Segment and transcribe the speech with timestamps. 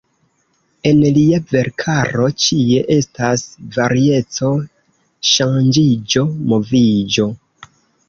[0.91, 3.45] En lia verkaro ĉie estas
[3.77, 4.53] varieco,
[5.37, 7.33] ŝanĝiĝo, moviĝo.